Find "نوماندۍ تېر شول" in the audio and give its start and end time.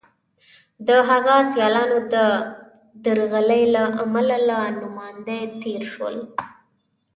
4.81-6.17